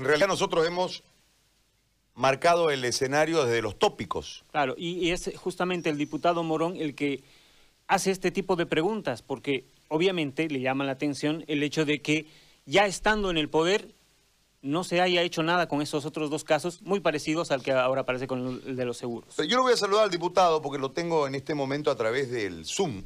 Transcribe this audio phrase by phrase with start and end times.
[0.00, 1.02] en realidad nosotros hemos
[2.14, 4.44] marcado el escenario desde los tópicos.
[4.50, 7.22] Claro, y, es justamente el diputado Morón el que
[7.86, 12.26] hace este tipo de preguntas, porque obviamente le llama la atención el hecho de que
[12.64, 13.88] ya estando en el poder
[14.62, 18.02] no se haya hecho nada con esos otros dos casos muy parecidos al que ahora
[18.02, 19.36] aparece con el de los seguros.
[19.36, 22.30] yo lo voy a saludar al diputado porque lo tengo en este momento a través
[22.30, 23.02] del Zoom.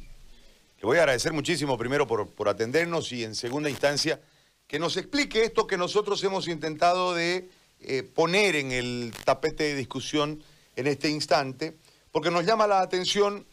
[0.77, 4.21] Le voy a agradecer muchísimo primero por, por atendernos y en segunda instancia
[4.67, 7.49] que nos explique esto que nosotros hemos intentado de
[7.81, 10.43] eh, poner en el tapete de discusión
[10.75, 11.77] en este instante,
[12.11, 13.45] porque nos llama la atención,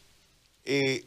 [0.65, 1.05] eh,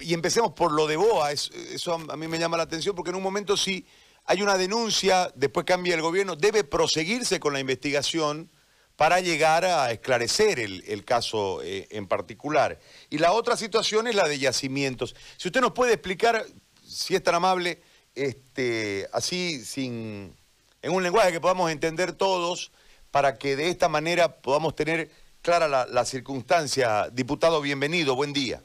[0.00, 3.16] y empecemos por lo de Boa, eso, a mí me llama la atención, porque en
[3.16, 3.86] un momento si
[4.24, 8.50] hay una denuncia, después cambia el gobierno, debe proseguirse con la investigación
[8.96, 12.80] para llegar a esclarecer el, caso eh, en particular.
[13.10, 15.14] Y la otra situación es la de yacimientos.
[15.36, 16.44] Si usted nos puede explicar,
[16.84, 17.80] si es tan amable,
[18.18, 20.34] este, así sin,
[20.82, 22.72] en un lenguaje que podamos entender todos,
[23.10, 27.08] para que de esta manera podamos tener clara la, circunstancia.
[27.10, 28.60] Diputado, bienvenido, buen día.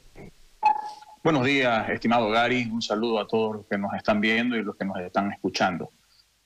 [1.22, 2.68] Buenos días, estimado Gary.
[2.70, 5.90] Un saludo a todos los que nos están viendo y los que nos están escuchando.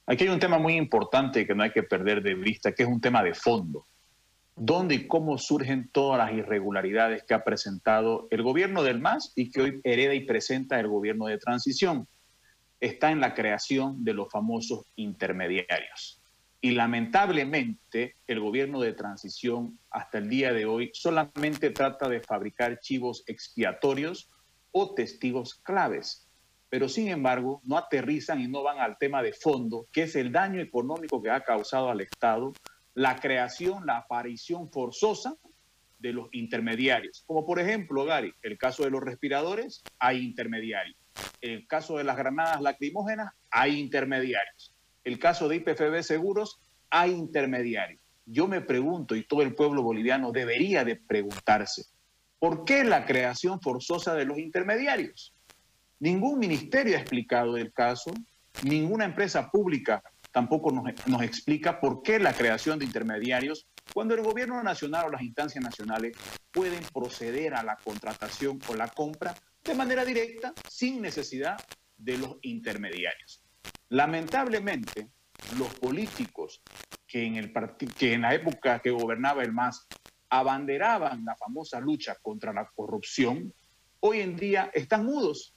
[0.06, 2.88] Aquí hay un tema muy importante que no hay que perder de vista, que es
[2.88, 3.84] un tema de fondo.
[4.54, 9.50] ¿Dónde y cómo surgen todas las irregularidades que ha presentado el gobierno del MAS y
[9.50, 12.08] que hoy hereda y presenta el gobierno de transición?
[12.80, 16.20] Está en la creación de los famosos intermediarios.
[16.60, 22.80] Y lamentablemente el gobierno de transición hasta el día de hoy solamente trata de fabricar
[22.80, 24.28] chivos expiatorios
[24.72, 26.28] o testigos claves,
[26.68, 30.32] pero sin embargo no aterrizan y no van al tema de fondo, que es el
[30.32, 32.52] daño económico que ha causado al Estado
[32.94, 35.36] la creación, la aparición forzosa
[36.00, 37.22] de los intermediarios.
[37.26, 40.97] Como por ejemplo, Gary, el caso de los respiradores, hay intermediarios
[41.41, 44.74] el caso de las granadas lacrimógenas, hay intermediarios.
[45.05, 46.60] El caso de IPFB Seguros,
[46.91, 48.00] hay intermediarios.
[48.27, 51.84] Yo me pregunto, y todo el pueblo boliviano debería de preguntarse,
[52.38, 55.34] ¿por qué la creación forzosa de los intermediarios?
[56.00, 58.12] Ningún ministerio ha explicado el caso,
[58.62, 64.22] ninguna empresa pública tampoco nos, nos, explica por qué la creación de intermediarios cuando el
[64.22, 66.16] gobierno nacional o las instancias nacionales
[66.53, 69.34] pueden proceder a la contratación o la compra
[69.68, 71.58] de manera directa, sin necesidad
[71.98, 73.44] de los intermediarios.
[73.90, 75.10] Lamentablemente,
[75.58, 76.62] los políticos
[77.06, 77.52] que en, el
[77.98, 79.86] que en la época que gobernaba el MAS
[80.30, 83.52] abanderaban la famosa lucha contra la corrupción,
[84.00, 85.54] hoy en día están mudos.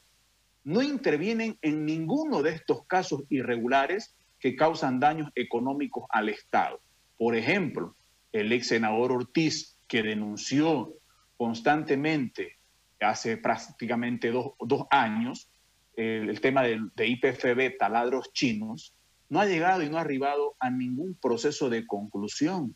[0.66, 6.82] No intervienen en ninguno de estos casos irregulares que causan daños económicos al Estado.
[7.18, 7.96] Por ejemplo,
[8.34, 10.98] el ex senador Ortiz, que denunció
[11.38, 12.61] constantemente
[13.06, 15.50] hace prácticamente dos, años,
[15.96, 18.96] el, tema de, de IPFB, taladros chinos,
[19.30, 22.76] no ha llegado y no ha arribado a ningún proceso de conclusión.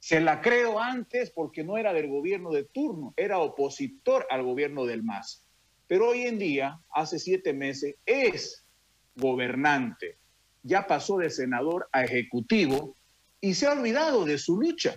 [0.00, 4.84] Se la creo antes porque no era del gobierno de turno, era opositor al gobierno
[4.84, 5.46] del MAS.
[5.86, 8.66] Pero hoy en día, hace siete meses, es
[9.14, 10.18] gobernante.
[10.62, 12.96] Ya pasó de senador a ejecutivo
[13.40, 14.96] y se ha olvidado de su lucha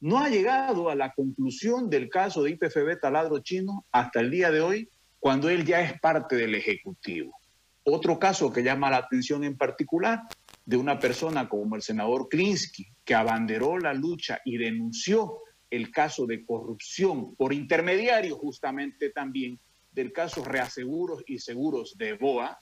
[0.00, 4.50] no ha llegado a la conclusión del caso de IPFB Taladro Chino hasta el día
[4.50, 4.88] de hoy,
[5.18, 7.38] cuando él ya es parte del Ejecutivo.
[7.84, 10.22] Otro caso que llama la atención en particular
[10.64, 15.38] de una persona como el senador Klinsky, que abanderó la lucha y denunció
[15.70, 19.58] el caso de corrupción por intermediario justamente también
[19.92, 22.58] del caso reaseguros y seguros de BOA,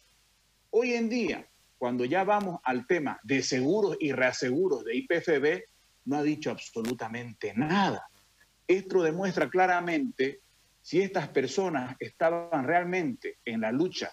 [0.71, 5.63] hoy en día, cuando ya vamos al tema de seguros y reaseguros de IPFB,
[6.09, 8.09] no ha dicho absolutamente nada.
[8.67, 10.41] Esto demuestra claramente
[10.81, 14.11] si estas personas estaban realmente en la lucha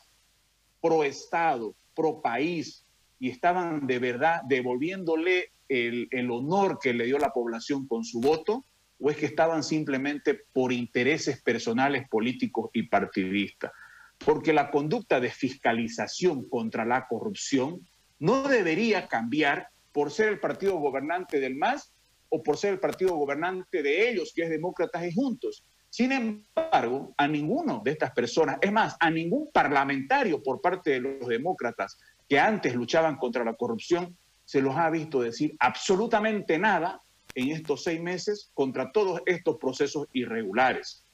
[0.82, 2.86] pro Estado, pro país,
[3.18, 8.66] y estaban de verdad devolviéndole el, honor que le dio la población con su voto,
[9.00, 13.72] o es que estaban simplemente por intereses personales, políticos y partidistas.
[14.18, 17.88] Porque la conducta de fiscalización contra la corrupción
[18.20, 21.95] no debería cambiar por ser el partido gobernante del MAS
[22.36, 25.64] o por ser el partido gobernante de ellos, que es Demócratas y Juntos.
[25.90, 31.00] Sin embargo, a ninguno de estas personas, es más, a ningún parlamentario por parte de
[31.00, 31.98] los demócratas
[32.28, 37.02] que antes luchaban contra la corrupción, se los ha visto decir absolutamente nada
[37.36, 41.06] en estos seis meses contra todos estos procesos irregulares.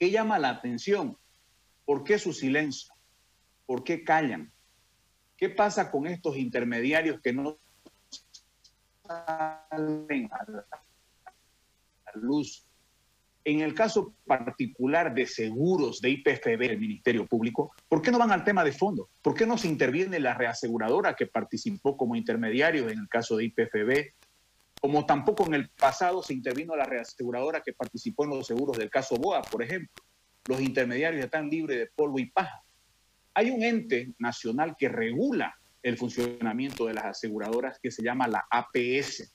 [0.00, 1.16] ¿Qué llama la atención?
[1.84, 2.92] ¿Por qué su silencio?
[3.66, 4.52] ¿Por qué callan?
[5.36, 7.60] ¿Qué pasa con estos intermediarios que no
[9.10, 10.44] salen a
[13.44, 18.30] En el caso particular de seguros de IPFB, el Ministerio Público, ¿por qué no van
[18.30, 19.08] al tema de fondo?
[19.22, 23.44] ¿Por qué no se interviene la reaseguradora que participó como intermediario en el caso de
[23.44, 24.12] IPFB?
[24.80, 28.90] Como tampoco en el pasado se intervino la reaseguradora que participó en los seguros del
[28.90, 30.02] caso BOA, por ejemplo.
[30.46, 32.62] Los intermediarios están libres de polvo y paja.
[33.34, 38.46] Hay un ente nacional que regula el funcionamiento de las aseguradoras que se llama la
[38.50, 39.34] APS,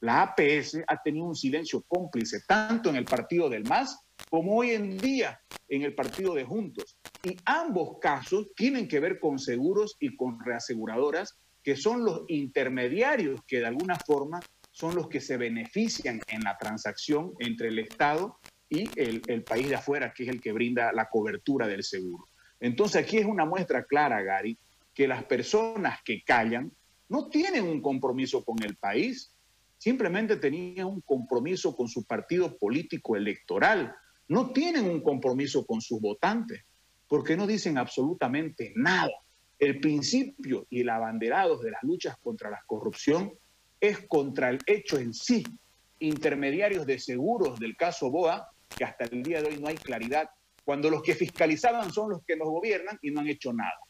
[0.00, 3.98] la APS ha tenido un silencio cómplice, tanto en el partido del MAS
[4.30, 6.98] como hoy en día en el partido de Juntos.
[7.22, 13.40] Y ambos casos tienen que ver con seguros y con reaseguradoras, que son los intermediarios
[13.46, 14.40] que de alguna forma
[14.70, 18.38] son los que se benefician en la transacción entre el Estado
[18.70, 22.24] y el, el país de afuera, que es el que brinda la cobertura del seguro.
[22.58, 24.58] Entonces aquí es una muestra clara, Gary,
[25.00, 26.70] que las personas que callan
[27.08, 29.34] no tienen un compromiso con el país,
[29.78, 33.96] simplemente tenían un compromiso con su partido político electoral,
[34.28, 36.64] no tienen un compromiso con sus votantes,
[37.08, 39.08] porque no dicen absolutamente nada.
[39.58, 43.32] El principio y el abanderado de las luchas contra la corrupción
[43.80, 45.42] es contra el hecho en sí.
[46.00, 50.28] Intermediarios de seguros del caso BOA, que hasta el día de hoy no hay claridad,
[50.62, 53.80] cuando los que fiscalizaban son los que nos gobiernan y no han hecho nada.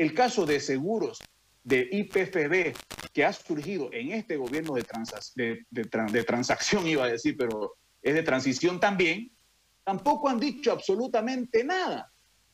[0.00, 1.18] El caso de seguros
[1.62, 2.74] de IPFB
[3.12, 8.80] que ha surgido en este gobierno de, transacción, iba a decir, pero es de transición
[8.80, 9.30] también,
[9.84, 12.10] tampoco han dicho absolutamente nada.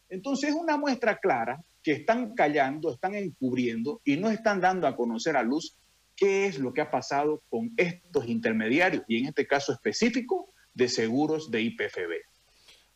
[0.09, 4.97] Entonces es una muestra clara que están callando, están encubriendo y no están dando a
[4.97, 5.77] conocer a luz
[6.17, 10.89] qué es lo que ha pasado con estos intermediarios y en este caso específico de
[10.89, 12.13] seguros de IPFB.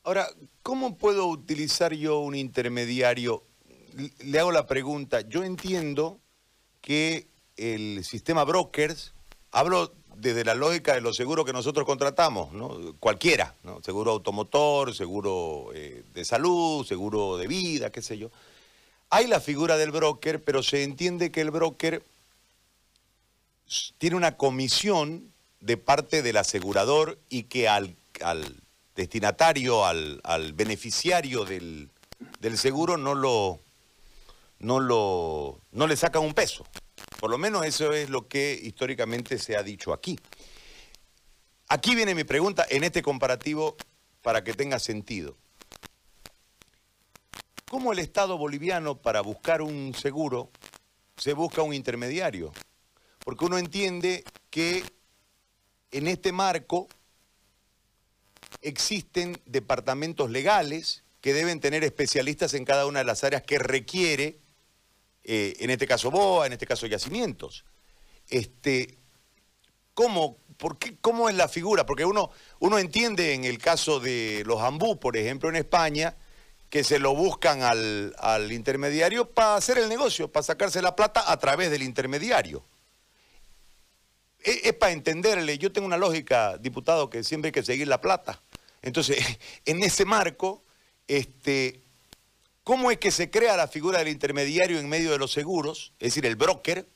[0.03, 0.27] Ahora,
[0.65, 3.45] ¿cómo puedo utilizar yo un intermediario
[4.19, 6.19] le hago la pregunta, yo entiendo
[6.81, 7.27] que
[7.57, 9.13] el sistema brokers,
[9.51, 12.95] hablo desde la lógica de los seguros que nosotros contratamos, ¿no?
[13.01, 13.83] cualquiera, ¿no?
[13.83, 18.31] seguro automotor, seguro eh, de salud, seguro de vida, qué sé yo.
[19.09, 22.03] Hay la figura del broker, pero se entiende que el broker
[23.99, 27.97] tiene una comisión de parte del asegurador y que al,
[28.95, 33.59] destinatario, al, beneficiario del seguro no lo,
[34.61, 36.65] no, lo, no le sacan un peso.
[37.19, 40.19] Por lo menos eso es lo que históricamente se ha dicho aquí.
[41.69, 43.77] Aquí viene mi pregunta en este comparativo
[44.23, 45.37] para que tenga sentido.
[47.69, 50.51] ¿Cómo el Estado boliviano para buscar un seguro
[51.17, 52.53] se busca un intermediario?
[53.25, 54.83] Porque uno entiende que
[55.93, 56.89] en este marco
[58.63, 64.41] existen departamentos legales que deben tener especialistas en cada una de las áreas que requiere
[65.33, 67.65] eh, en este caso BOA, en este caso yacimientos.
[68.29, 68.99] Este,
[69.95, 71.87] ¿cómo, por qué, ¿Cómo es la figura?
[71.87, 76.17] Porque uno, uno entiende en el caso de los ambú, por ejemplo, en España,
[76.69, 81.31] que se lo buscan al, al intermediario para hacer el negocio, para sacarse la plata
[81.31, 82.65] a través del intermediario.
[84.41, 88.01] Es, es para entenderle, yo tengo una lógica, diputado, que siempre hay que seguir la
[88.01, 88.43] plata.
[88.83, 89.25] Entonces,
[89.65, 90.65] en ese marco,
[91.07, 91.85] este,
[92.71, 96.11] ¿Cómo es que se crea la figura del intermediario en medio de los seguros, es
[96.11, 96.87] decir, el broker,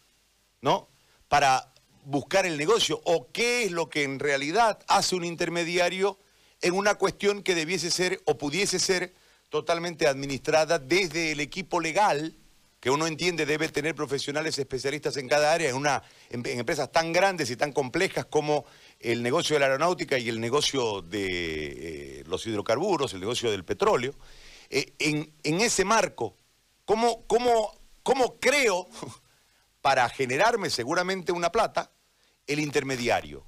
[0.61, 0.89] ¿no?
[1.27, 1.73] Para
[2.05, 3.01] buscar el negocio.
[3.03, 6.17] ¿O qué es lo que en realidad hace un intermediario
[6.63, 9.15] en una cuestión que debiese ser o pudiese ser
[9.49, 12.37] totalmente administrada desde el equipo legal,
[12.79, 17.13] que uno entiende debe tener profesionales especialistas en cada área, en, una, en, empresas tan
[17.13, 18.65] grandes y tan complejas como
[19.01, 23.65] el negocio de la aeronáutica y el negocio de eh, los hidrocarburos, el negocio del
[23.65, 24.15] petróleo.
[24.71, 26.37] Eh, en, ese marco,
[26.85, 28.89] ¿cómo, cómo, cómo creo,
[29.81, 31.91] para generarme seguramente una plata,
[32.47, 33.45] el intermediario?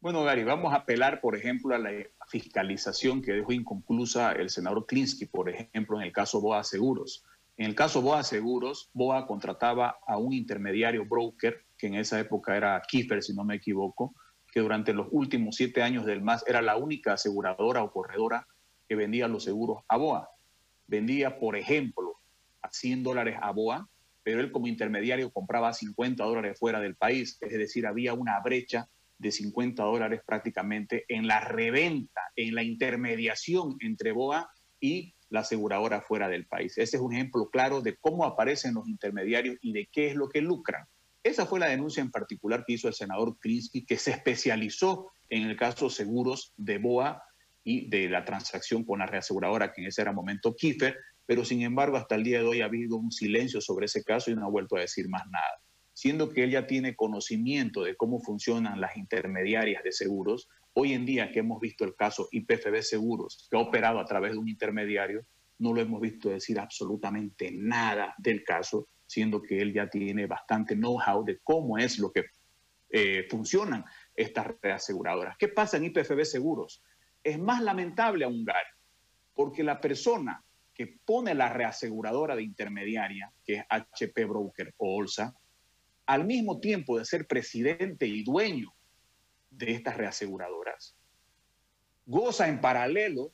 [0.00, 1.90] Bueno, Gary, vamos a apelar, por ejemplo, a la
[2.28, 7.24] fiscalización que dejó inconclusa el senador Klinsky, por ejemplo, en el caso BOA Seguros.
[7.56, 12.56] En el caso BOA Seguros, BOA contrataba a un intermediario broker, que en esa época
[12.56, 14.14] era Kiefer, si no me equivoco,
[14.52, 18.46] que durante los últimos siete años del MAS era la única aseguradora o corredora
[18.88, 20.28] que vendía los seguros a BOA.
[20.86, 22.16] Vendía, por ejemplo,
[22.62, 23.88] a 100 dólares a BOA,
[24.22, 27.38] pero él como intermediario compraba 50 dólares fuera del país.
[27.40, 33.76] Es decir, había una brecha de 50 dólares prácticamente en la reventa, en la intermediación
[33.80, 34.48] entre BOA
[34.80, 36.78] y la aseguradora fuera del país.
[36.78, 40.28] Ese es un ejemplo claro de cómo aparecen los intermediarios y de qué es lo
[40.28, 40.86] que lucran.
[41.22, 45.42] Esa fue la denuncia en particular que hizo el senador Krinsky, que se especializó en
[45.42, 47.22] el caso seguros de BOA
[47.64, 50.96] y de la transacción con la reaseguradora, que en ese era momento Kiefer,
[51.26, 54.30] pero sin embargo hasta el día de hoy ha habido un silencio sobre ese caso
[54.30, 55.62] y no ha vuelto a decir más nada.
[55.92, 60.48] Siendo que él ya tiene conocimiento de cómo funcionan las intermediarias de seguros,
[60.80, 64.30] Hoy en día que hemos visto el caso IPFB Seguros, que ha operado a través
[64.30, 65.26] de un intermediario,
[65.58, 70.76] no lo hemos visto decir absolutamente nada del caso, siendo que él ya tiene bastante
[70.76, 72.26] know-how de cómo es lo que
[72.90, 73.84] eh, funcionan
[74.14, 75.36] estas reaseguradoras.
[75.36, 76.80] ¿Qué pasa en IPFB Seguros?
[77.22, 78.68] Es más lamentable aún, Gary,
[79.34, 80.44] porque la persona
[80.74, 85.36] que pone la reaseguradora de intermediaria, que es HP Broker o OLSA,
[86.06, 88.72] al mismo tiempo de ser presidente y dueño
[89.50, 90.96] de estas reaseguradoras,
[92.06, 93.32] goza en paralelo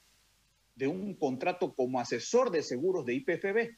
[0.74, 3.76] de un contrato como asesor de seguros de IPFB.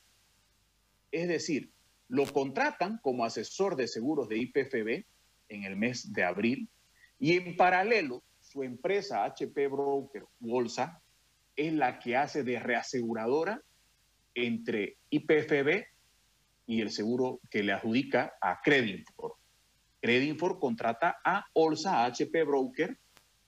[1.10, 1.70] Es decir,
[2.08, 5.04] lo contratan como asesor de seguros de IPFB
[5.48, 6.68] en el mes de abril
[7.18, 8.22] y en paralelo
[8.56, 11.02] su empresa HP Broker Bolsa
[11.54, 13.60] es la que hace de reaseguradora
[14.34, 15.84] entre IPFB
[16.66, 19.34] y el seguro que le adjudica a Credinfor.
[20.00, 22.96] Credinfor contrata a Olsa, HP Broker,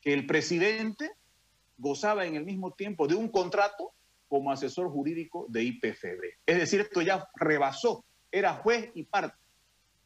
[0.02, 1.10] que el presidente
[1.78, 3.94] gozaba en el mismo tiempo de un contrato
[4.28, 6.20] como asesor jurídico de IPFB.
[6.44, 9.38] Es decir, esto ya rebasó, era juez y parte.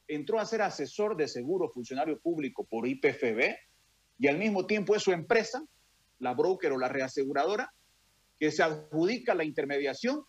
[0.06, 3.56] Entró a ser asesor de seguro funcionario público por IPFB
[4.18, 5.62] y al mismo tiempo es su empresa,
[6.18, 7.72] la broker o la reaseguradora,
[8.38, 10.24] que se adjudica la intermediación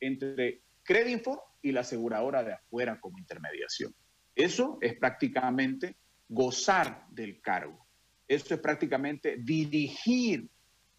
[0.00, 3.94] entre Credinfor y la aseguradora de afuera como intermediación.
[4.34, 5.96] Eso es prácticamente
[6.28, 7.86] gozar del cargo.
[8.26, 10.48] Eso es prácticamente dirigir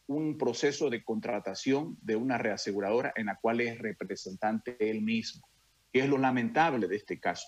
[0.07, 5.47] un proceso de contratación de una reaseguradora en la cual es representante él mismo,
[5.93, 7.47] que es lo lamentable de este caso,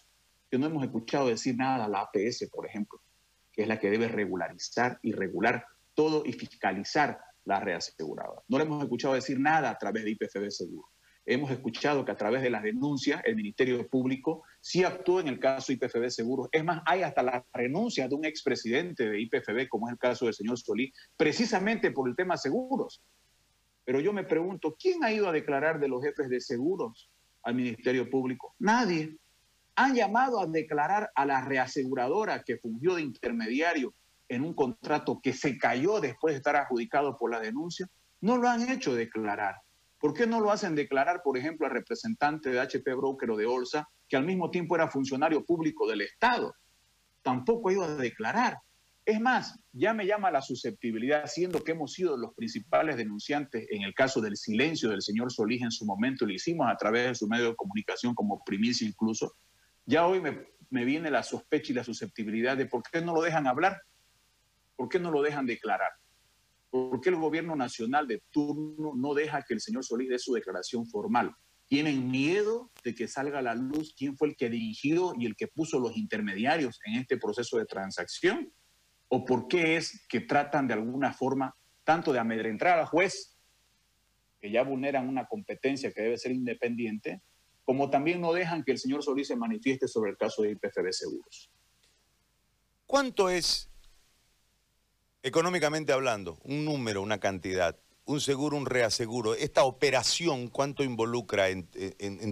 [0.50, 3.02] que no hemos escuchado decir nada a la APS, por ejemplo,
[3.62, 8.41] es la que debe regularizar y regular todo y fiscalizar la reaseguradora.
[8.48, 10.89] No le hemos escuchado decir nada a través de IPFB Seguro.
[11.25, 15.39] Hemos escuchado que a través de las denuncias el Ministerio Público sí actuó en el
[15.39, 16.50] caso IPFB Seguros.
[16.51, 20.25] Es más, hay hasta la renuncia de un expresidente de IPFB, como es el caso
[20.25, 23.03] del señor Solí, precisamente por el tema seguros.
[23.86, 27.12] Pero yo me pregunto, ¿quién ha ido a declarar de los jefes de seguros
[27.44, 28.56] al Ministerio Público?
[28.60, 29.18] Nadie.
[29.75, 33.94] Han llamado a declarar a la reaseguradora que fungió de intermediario
[34.28, 37.88] en un contrato que se cayó después de estar adjudicado por la denuncia,
[38.22, 39.56] no lo han hecho declarar.
[40.00, 43.46] ¿Por qué no lo hacen declarar, por ejemplo, al representante de HP Broker o de
[43.46, 46.56] Olsa, que al mismo tiempo era funcionario público del Estado?
[47.22, 48.58] Tampoco ido a declarar.
[49.06, 53.82] Es más, ya me llama la susceptibilidad, siendo que hemos sido los principales denunciantes en
[53.82, 57.16] el caso del silencio del señor Solís en su momento, lo hicimos a través de
[57.16, 59.36] su medio de comunicación como primicia incluso,
[59.86, 63.48] ya hoy me, viene la sospecha y la susceptibilidad de por qué no lo dejan
[63.48, 63.82] hablar
[64.82, 65.92] ¿Por qué no lo dejan declarar?
[66.72, 70.34] ¿Por qué el gobierno nacional de turno no deja que el señor Solís dé su
[70.34, 71.36] declaración formal?
[71.68, 75.36] ¿Tienen miedo de que salga a la luz quién fue el que dirigió y el
[75.36, 78.52] que puso los intermediarios en este proceso de transacción?
[79.08, 83.38] ¿O por qué es que tratan de alguna forma tanto de amedrentar al juez,
[84.40, 87.22] que ya vulneran una competencia que debe ser independiente,
[87.72, 90.92] como también no dejan que el señor Solís se manifieste sobre el caso de IPFB
[90.92, 91.50] Seguros?
[92.86, 93.70] ¿Cuánto es
[95.24, 101.66] económicamente hablando, un número, una cantidad, un seguro, un reaseguro, esta operación, ¿cuánto involucra en,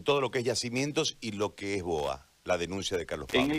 [0.04, 3.56] todo lo que es yacimientos y lo que es BOA, la denuncia de Carlos Pablo?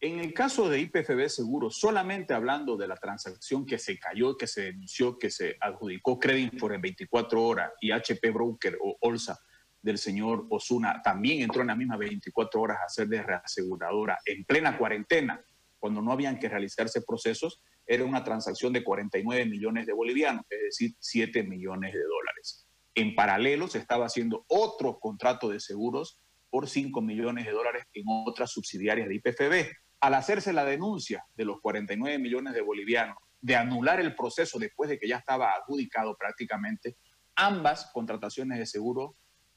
[0.00, 4.48] En el, caso de IPFB Seguro, solamente hablando de la transacción que se cayó, que
[4.48, 9.38] se denunció, que se adjudicó Credinfor en 24 horas y HP Broker o Olsa
[9.86, 14.44] del señor Osuna también entró en las mismas 24 horas a ser de reaseguradora en
[14.44, 15.40] plena cuarentena,
[15.78, 20.60] cuando no habían que realizarse procesos, era una transacción de 49 millones de bolivianos, es
[20.60, 22.66] decir, 7 millones de dólares.
[22.96, 28.06] En paralelo se estaba haciendo otro contrato de seguros por 5 millones de dólares en
[28.08, 29.70] otras subsidiarias de IPFB.
[30.00, 34.90] Al hacerse la denuncia de los 49 millones de bolivianos de anular el proceso después
[34.90, 36.96] de que ya estaba adjudicado prácticamente,
[37.36, 39.14] ambas contrataciones de seguro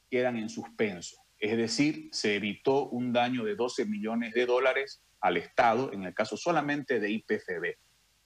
[0.09, 1.17] quedan en suspenso.
[1.37, 6.13] Es decir, se evitó un daño de 12 millones de dólares al Estado, en el
[6.13, 7.77] caso solamente de IPFB.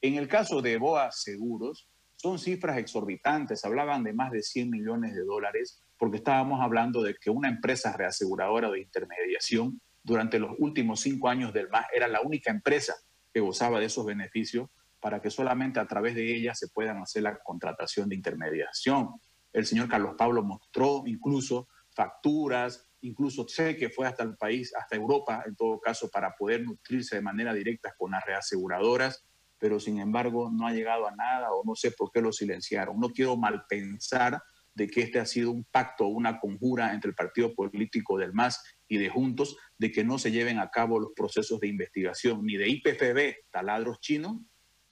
[0.02, 5.13] En el caso de BOA Seguros, son cifras exorbitantes, hablaban de más de 100 millones
[5.13, 11.02] de dólares, porque estábamos hablando de que una empresa reaseguradora de intermediación durante los últimos
[11.02, 12.94] cinco años del MAS era la única empresa
[13.34, 17.24] que gozaba de esos beneficios para que solamente a través de ella se puedan hacer
[17.24, 19.10] la contratación de intermediación.
[19.52, 24.96] El señor Carlos Pablo mostró incluso facturas, incluso sé que fue hasta el país, hasta
[24.96, 29.26] Europa en todo caso, para poder nutrirse de manera directa con las reaseguradoras
[29.64, 33.00] pero sin embargo no ha llegado a nada o no sé por qué lo silenciaron.
[33.00, 37.16] No quiero mal pensar de que este ha sido un pacto, una conjura entre el
[37.16, 41.14] partido político del MAS y de Juntos, de que no se lleven a cabo los
[41.16, 44.42] procesos de investigación ni de IPFB, taladros chinos,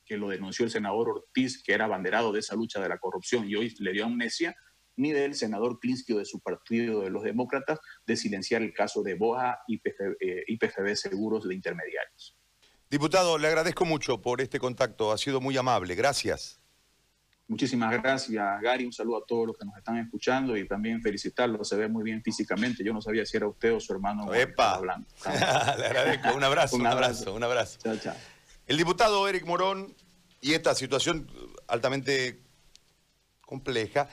[0.05, 3.49] que lo denunció el senador Ortiz, que era abanderado de esa lucha de la corrupción
[3.49, 4.55] y hoy le dio amnesia,
[5.01, 9.01] ni del senador Klinsky o de su partido de los demócratas de silenciar el caso
[9.01, 9.81] de BOA y
[10.47, 12.37] IPFB eh, Seguros de Intermediarios.
[12.89, 16.59] Diputado, le agradezco mucho por este contacto, ha sido muy amable, gracias.
[17.47, 18.85] Muchísimas gracias, Gary.
[18.85, 21.65] Un saludo a todos los que nos están escuchando y también felicitarlo.
[21.65, 22.81] Se ve muy bien físicamente.
[22.81, 24.75] Yo no sabía si era usted o su hermano Epa.
[24.75, 25.05] hablando.
[25.25, 26.33] Le agradezco.
[26.33, 27.77] Un abrazo, un abrazo, un abrazo.
[27.83, 28.15] Chao, chao.
[28.67, 29.93] El diputado Eric Morón
[30.39, 31.27] y esta situación
[31.67, 32.41] altamente
[33.51, 34.07] compleja